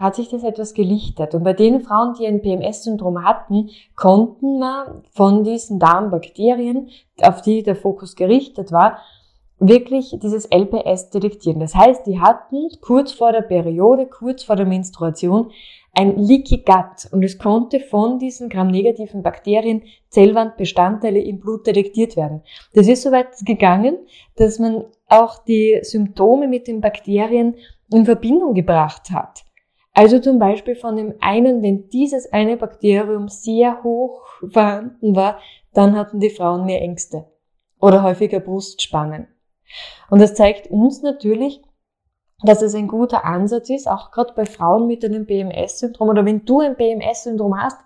[0.00, 1.34] hat sich das etwas gelichtet.
[1.34, 6.88] Und bei den Frauen, die ein PMS-Syndrom hatten, konnten wir von diesen Darmbakterien,
[7.20, 8.98] auf die der Fokus gerichtet war,
[9.58, 11.60] wirklich dieses LPS detektieren.
[11.60, 15.50] Das heißt, die hatten kurz vor der Periode, kurz vor der Menstruation
[15.92, 22.42] ein Leaky Gut und es konnte von diesen gramnegativen Bakterien Zellwandbestandteile im Blut detektiert werden.
[22.74, 23.98] Das ist so weit gegangen,
[24.36, 27.56] dass man auch die Symptome mit den Bakterien
[27.92, 29.44] in Verbindung gebracht hat.
[29.92, 35.38] Also zum Beispiel von dem einen, wenn dieses eine Bakterium sehr hoch vorhanden war,
[35.74, 37.26] dann hatten die Frauen mehr Ängste.
[37.80, 39.26] oder häufiger Brustspannen.
[40.10, 41.62] Und das zeigt uns natürlich,
[42.42, 46.44] dass es ein guter Ansatz ist, auch gerade bei Frauen mit einem BMS-Syndrom oder wenn
[46.44, 47.78] du ein BMS-Syndrom hast,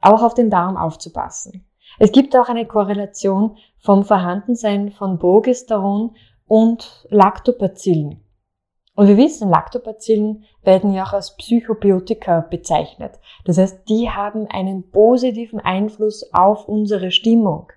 [0.00, 1.66] auch auf den Darm aufzupassen.
[1.98, 6.14] Es gibt auch eine Korrelation vom Vorhandensein von Progesteron
[6.46, 8.22] und Lactobacillen.
[8.96, 13.20] Und wir wissen, Lactobacillen werden ja auch als Psychobiotika bezeichnet.
[13.44, 17.70] Das heißt, die haben einen positiven Einfluss auf unsere Stimmung.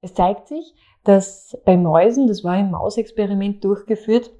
[0.00, 4.32] Es zeigt sich, dass bei Mäusen, das war im Mausexperiment durchgeführt,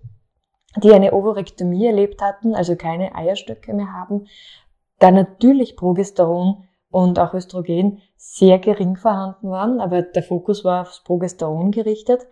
[0.83, 4.27] die eine Ovarektomie erlebt hatten, also keine Eierstöcke mehr haben,
[4.99, 11.05] da natürlich Progesteron und auch Östrogen sehr gering vorhanden waren, aber der Fokus war aufs
[11.05, 12.27] Progesteron gerichtet.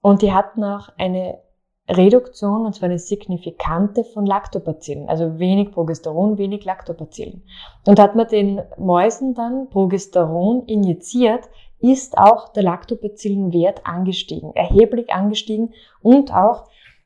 [0.00, 1.45] Und die hatten auch eine
[1.88, 7.44] Reduktion, und zwar eine signifikante von Lactobacillen, also wenig Progesteron, wenig Lactobacillen.
[7.86, 15.74] Und hat man den Mäusen dann Progesteron injiziert, ist auch der Lactobacillenwert angestiegen, erheblich angestiegen
[16.02, 16.64] und auch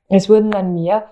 [0.09, 1.05] es wurden dann mehr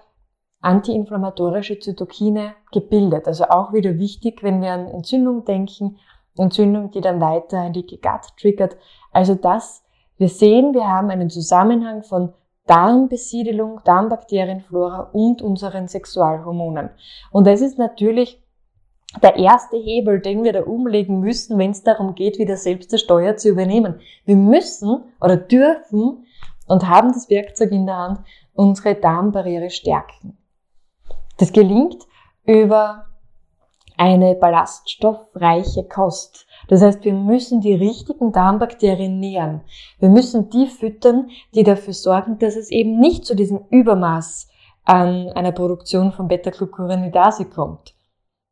[0.61, 3.27] antiinflammatorische Zytokine gebildet.
[3.27, 5.99] Also auch wieder wichtig, wenn wir an Entzündung denken,
[6.37, 8.77] Entzündung, die dann weiter ein Leaky Gut triggert.
[9.13, 9.85] Also das,
[10.17, 12.33] wir sehen, wir haben einen Zusammenhang von
[12.69, 16.91] Darmbesiedelung, Darmbakterienflora und unseren Sexualhormonen.
[17.33, 18.41] Und das ist natürlich
[19.23, 22.99] der erste Hebel, den wir da umlegen müssen, wenn es darum geht, wieder selbst die
[22.99, 24.01] Steuer zu übernehmen.
[24.25, 26.27] Wir müssen oder dürfen
[26.67, 28.21] und haben das Werkzeug in der Hand,
[28.53, 30.37] unsere Darmbarriere stärken.
[31.39, 32.05] Das gelingt
[32.45, 33.07] über
[33.97, 36.47] eine ballaststoffreiche Kost.
[36.69, 39.63] Das heißt, wir müssen die richtigen Darmbakterien nähern.
[39.99, 44.49] Wir müssen die füttern, die dafür sorgen, dass es eben nicht zu diesem Übermaß
[44.85, 47.95] an einer Produktion von Beta-Glucuronidase kommt.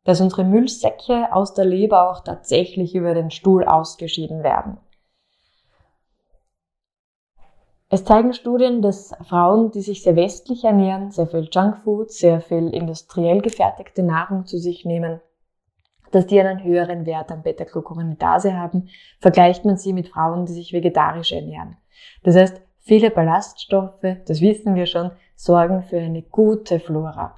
[0.03, 4.77] Dass unsere Müllsäcke aus der Leber auch tatsächlich über den Stuhl ausgeschieden werden.
[7.89, 12.69] Es zeigen Studien, dass Frauen, die sich sehr westlich ernähren, sehr viel Junkfood, sehr viel
[12.73, 15.21] industriell gefertigte Nahrung zu sich nehmen,
[16.11, 18.89] dass die einen höheren Wert an Beta-Glucuronidase haben,
[19.19, 21.77] vergleicht man sie mit Frauen, die sich vegetarisch ernähren.
[22.23, 27.35] Das heißt, viele Ballaststoffe, das wissen wir schon, sorgen für eine gute Flora.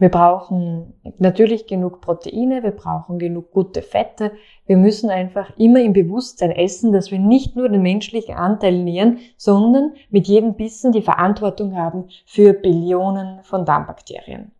[0.00, 4.32] Wir brauchen natürlich genug Proteine, wir brauchen genug gute Fette.
[4.64, 9.18] Wir müssen einfach immer im Bewusstsein essen, dass wir nicht nur den menschlichen Anteil nähren,
[9.36, 14.52] sondern mit jedem Bissen die Verantwortung haben für Billionen von Darmbakterien.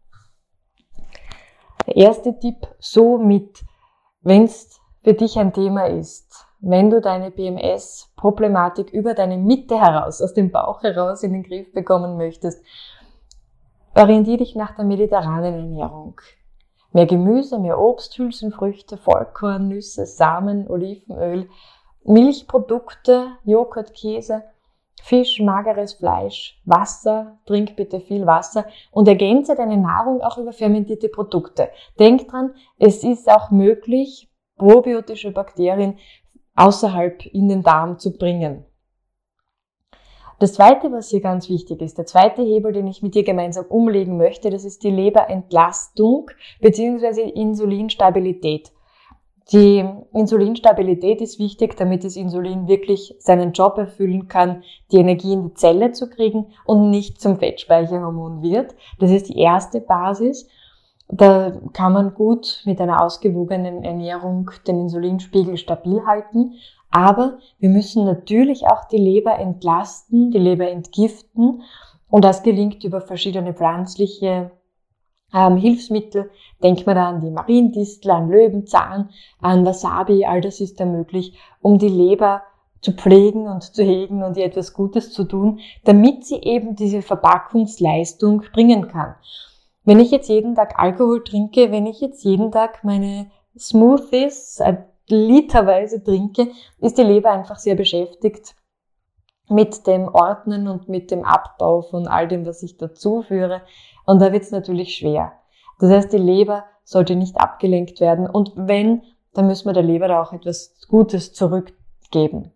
[1.86, 3.64] Der erste Tipp, somit,
[4.22, 10.20] wenn es für dich ein Thema ist, wenn du deine BMS-Problematik über deine Mitte heraus,
[10.20, 12.62] aus dem Bauch heraus in den Griff bekommen möchtest,
[13.94, 16.20] Orientiere dich nach der mediterranen Ernährung.
[16.92, 21.48] Mehr Gemüse, mehr Obst, Hülsenfrüchte, Vollkorn, Nüsse, Samen, Olivenöl,
[22.04, 24.44] Milchprodukte, Joghurt, Käse,
[25.02, 31.08] Fisch, mageres Fleisch, Wasser, trink bitte viel Wasser und ergänze deine Nahrung auch über fermentierte
[31.08, 31.70] Produkte.
[31.98, 35.98] Denk dran, es ist auch möglich, probiotische Bakterien
[36.54, 38.64] außerhalb in den Darm zu bringen.
[40.38, 43.66] Das zweite, was hier ganz wichtig ist, der zweite Hebel, den ich mit dir gemeinsam
[43.66, 47.28] umlegen möchte, das ist die Leberentlastung bzw.
[47.28, 48.72] Insulinstabilität.
[49.52, 55.48] Die Insulinstabilität ist wichtig, damit das Insulin wirklich seinen Job erfüllen kann, die Energie in
[55.48, 58.76] die Zelle zu kriegen und nicht zum Fettspeicherhormon wird.
[59.00, 60.48] Das ist die erste Basis.
[61.08, 66.54] Da kann man gut mit einer ausgewogenen Ernährung den Insulinspiegel stabil halten.
[66.92, 71.62] Aber wir müssen natürlich auch die Leber entlasten, die Leber entgiften.
[72.08, 74.52] Und das gelingt über verschiedene pflanzliche
[75.34, 76.30] ähm, Hilfsmittel.
[76.62, 81.38] Denkt man da an die Mariendistel, an Löwenzahn, an Wasabi, all das ist da möglich,
[81.60, 82.42] um die Leber
[82.80, 87.02] zu pflegen und zu hegen und ihr etwas Gutes zu tun, damit sie eben diese
[87.02, 89.14] Verpackungsleistung bringen kann.
[89.84, 94.60] Wenn ich jetzt jeden Tag Alkohol trinke, wenn ich jetzt jeden Tag meine Smoothies,
[95.08, 96.48] literweise trinke,
[96.80, 98.54] ist die Leber einfach sehr beschäftigt
[99.50, 103.62] mit dem Ordnen und mit dem Abbau von all dem, was ich dazu führe.
[104.06, 105.32] Und da wird es natürlich schwer.
[105.78, 108.28] Das heißt, die Leber sollte nicht abgelenkt werden.
[108.28, 109.02] Und wenn,
[109.34, 112.52] dann müssen wir der Leber da auch etwas Gutes zurückgeben.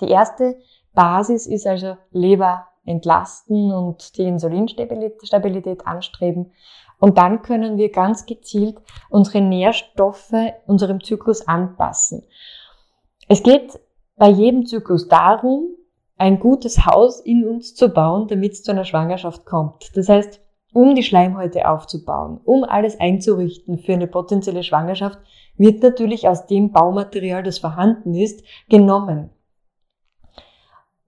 [0.00, 0.58] Die erste
[0.94, 6.52] Basis ist also Leber entlasten und die Insulinstabilität anstreben.
[6.98, 10.34] Und dann können wir ganz gezielt unsere Nährstoffe
[10.66, 12.24] unserem Zyklus anpassen.
[13.28, 13.78] Es geht
[14.18, 15.68] bei jedem Zyklus darum,
[16.16, 19.96] ein gutes Haus in uns zu bauen, damit es zu einer Schwangerschaft kommt.
[19.96, 20.40] Das heißt,
[20.72, 25.18] um die Schleimhäute aufzubauen, um alles einzurichten für eine potenzielle Schwangerschaft,
[25.56, 29.30] wird natürlich aus dem Baumaterial, das vorhanden ist, genommen.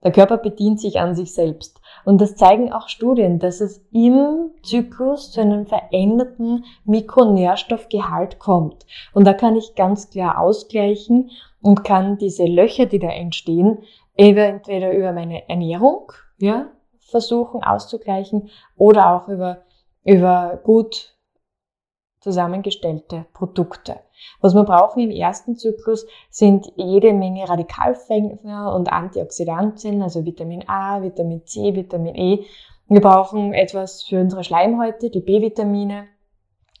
[0.03, 1.80] Der Körper bedient sich an sich selbst.
[2.05, 8.85] Und das zeigen auch Studien, dass es im Zyklus zu einem veränderten Mikronährstoffgehalt kommt.
[9.13, 11.31] Und da kann ich ganz klar ausgleichen
[11.61, 13.79] und kann diese Löcher, die da entstehen,
[14.15, 16.67] entweder über meine Ernährung, ja,
[16.99, 19.63] versuchen auszugleichen oder auch über,
[20.03, 21.15] über gut
[22.19, 23.99] zusammengestellte Produkte.
[24.39, 31.01] Was wir brauchen im ersten Zyklus sind jede Menge Radikalfänger und Antioxidantien, also Vitamin A,
[31.01, 32.45] Vitamin C, Vitamin E.
[32.87, 36.07] Wir brauchen etwas für unsere Schleimhäute, die B-Vitamine.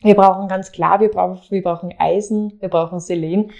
[0.01, 3.51] Wir brauchen ganz klar, wir brauchen, wir brauchen Eisen, wir brauchen Selen.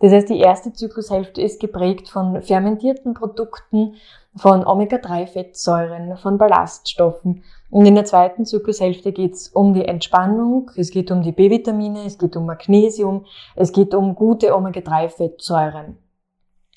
[0.00, 3.96] Das heißt, die erste Zyklushälfte ist geprägt von fermentierten Produkten,
[4.34, 7.44] von Omega-3-Fettsäuren, von Ballaststoffen.
[7.68, 12.04] Und in der zweiten Zyklushälfte geht es um die Entspannung, es geht um die B-Vitamine,
[12.06, 15.98] es geht um Magnesium, es geht um gute Omega-3-Fettsäuren.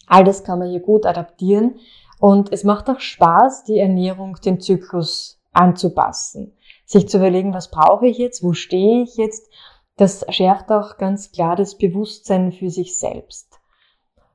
[0.07, 1.75] All das kann man hier gut adaptieren
[2.19, 6.57] und es macht auch Spaß, die Ernährung dem Zyklus anzupassen.
[6.85, 9.49] Sich zu überlegen, was brauche ich jetzt, wo stehe ich jetzt,
[9.97, 13.59] das schärft auch ganz klar das Bewusstsein für sich selbst.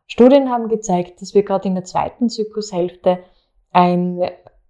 [0.07, 3.23] Studien haben gezeigt, dass wir gerade in der zweiten Zyklushälfte
[3.73, 4.23] einen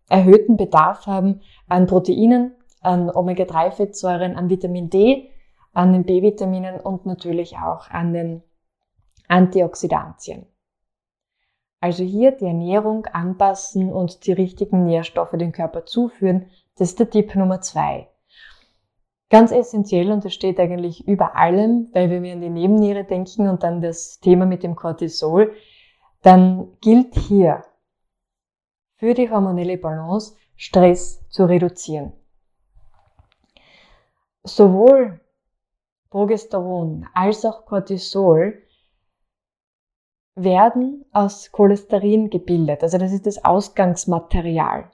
[0.09, 5.31] erhöhten Bedarf haben an Proteinen, an Omega-3-Fettsäuren, an Vitamin D,
[5.73, 8.43] an den B-Vitaminen und natürlich auch an den
[9.29, 10.47] Antioxidantien.
[11.81, 17.11] Also hier die Ernährung anpassen und die richtigen Nährstoffe dem Körper zuführen, das ist der
[17.11, 18.09] Tipp Nummer zwei.
[19.31, 23.49] Ganz essentiell und das steht eigentlich über allem, weil wenn wir an die Nebenniere denken
[23.49, 25.55] und dann das Thema mit dem Cortisol,
[26.23, 27.63] dann gilt hier
[28.97, 32.13] für die hormonelle Balance Stress zu reduzieren.
[34.45, 35.21] Sowohl
[36.11, 38.63] Progesteron als auch Cortisol
[40.35, 42.83] werden aus Cholesterin gebildet.
[42.83, 44.91] Also das ist das Ausgangsmaterial.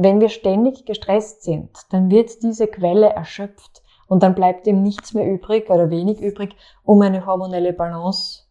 [0.00, 5.12] Wenn wir ständig gestresst sind, dann wird diese Quelle erschöpft und dann bleibt ihm nichts
[5.12, 8.44] mehr übrig oder wenig übrig, um eine hormonelle Balance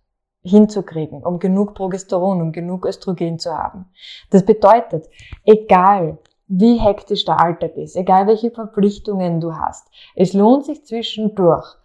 [0.44, 3.86] hinzukriegen, um genug Progesteron, um genug Östrogen zu haben.
[4.30, 5.08] Das bedeutet,
[5.46, 6.18] egal
[6.48, 9.88] wie hektisch der Alltag ist, egal welche Verpflichtungen du hast,
[10.18, 11.78] es lohnt sich zwischendurch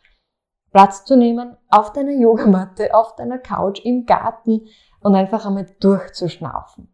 [0.73, 4.63] Platz zu nehmen auf deiner Yogamatte, auf deiner Couch, im Garten
[5.03, 6.93] und einfach einmal durchzuschnaufen,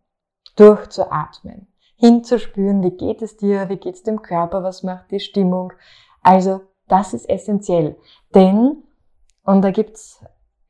[0.55, 1.67] durchzuatmen
[1.99, 5.73] hinzuspüren, wie geht es dir, wie geht es dem Körper, was macht die Stimmung.
[6.23, 7.97] Also das ist essentiell.
[8.35, 8.85] Denn,
[9.45, 10.25] und da gibt's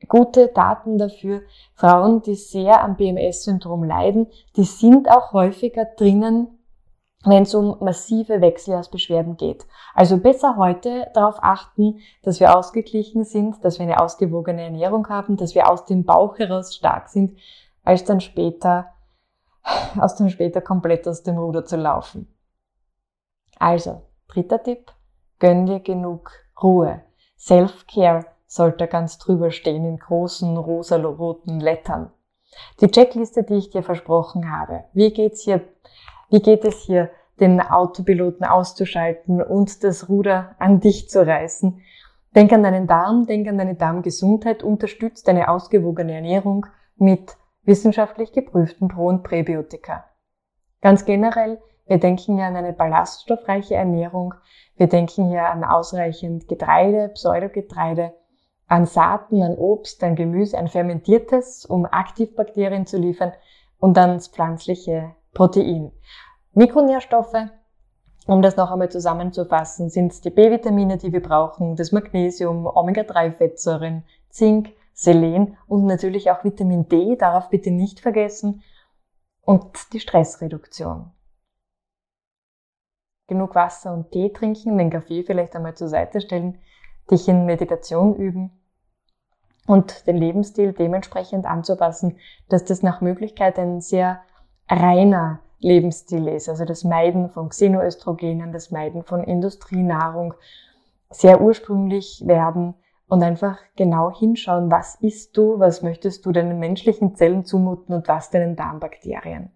[0.07, 1.41] gute Daten dafür,
[1.75, 6.59] Frauen, die sehr am BMS-Syndrom leiden, die sind auch häufiger drinnen,
[7.25, 9.67] wenn es um massive Wechseljahrsbeschwerden geht.
[9.93, 15.35] Also besser heute darauf achten, dass wir ausgeglichen sind, dass wir eine ausgewogene Ernährung haben,
[15.35, 17.37] dass wir aus dem Bauch heraus stark sind,
[17.83, 18.93] als dann später
[19.99, 22.33] aus dem später komplett aus dem Ruder zu laufen.
[23.57, 24.91] Also, dritter Tipp,
[25.39, 26.31] gönn dir genug
[26.61, 27.01] Ruhe.
[27.37, 32.11] Self-Care sollte ganz drüber stehen in großen rosa-roten Lettern.
[32.81, 34.85] Die Checkliste, die ich dir versprochen habe.
[34.93, 35.61] Wie geht's hier,
[36.29, 41.81] wie geht es hier, den Autopiloten auszuschalten und das Ruder an dich zu reißen?
[42.35, 47.37] Denk an deinen Darm, denk an deine Darmgesundheit, unterstützt deine ausgewogene Ernährung mit
[47.69, 50.03] wissenschaftlich geprüften Pro- und Präbiotika.
[50.81, 54.33] Ganz generell, wir denken ja an eine ballaststoffreiche Ernährung,
[54.75, 58.13] wir denken hier an ausreichend Getreide, Pseudogetreide,
[58.67, 63.33] an Saaten, an Obst, an Gemüse, an fermentiertes, um Aktivbakterien zu liefern
[63.77, 65.91] und das pflanzliche Protein.
[66.53, 67.49] Mikronährstoffe,
[68.25, 74.69] um das noch einmal zusammenzufassen, sind die B-Vitamine, die wir brauchen, das Magnesium, Omega-3-Fettsäuren, Zink,
[74.99, 78.63] Selen und natürlich auch Vitamin D, darauf bitte nicht vergessen,
[79.41, 81.11] und die Stressreduktion.
[83.27, 86.59] Genug Wasser und Tee trinken, den Kaffee vielleicht einmal zur Seite stellen,
[87.09, 88.51] dich in Meditation üben
[89.67, 92.17] und den Lebensstil dementsprechend anzupassen,
[92.49, 94.21] dass das nach Möglichkeit ein sehr
[94.67, 96.49] reiner Lebensstil ist.
[96.49, 100.33] Also das Meiden von Xenoöstrogenen, das Meiden von Industrienahrung,
[101.09, 102.75] sehr ursprünglich werden,
[103.09, 108.07] und einfach genau hinschauen, was isst du, was möchtest du deinen menschlichen Zellen zumuten und
[108.07, 109.51] was deinen Darmbakterien.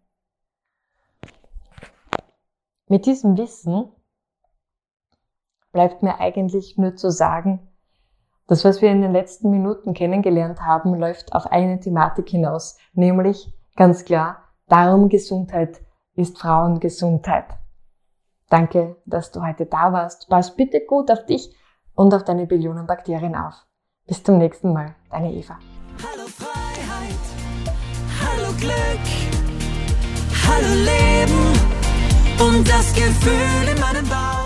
[2.87, 3.91] Mit diesem Wissen
[5.71, 7.59] bleibt mir eigentlich nur zu sagen,
[8.47, 13.53] das, was wir in den letzten Minuten kennengelernt haben, läuft auf eine Thematik hinaus, nämlich
[13.75, 15.81] ganz klar, Darmgesundheit
[16.15, 17.45] ist Frauengesundheit.
[18.49, 20.27] Danke, dass du heute da warst.
[20.29, 21.55] Pass bitte gut auf dich
[21.95, 23.65] und auf deine Billionen Bakterien auf.
[24.07, 25.57] Bis zum nächsten Mal, deine Eva.
[26.01, 27.23] Hallo Freiheit.
[28.21, 29.05] Hallo Glück,
[30.47, 31.53] hallo Leben
[32.39, 34.42] und das Gefühl in meinem Bauch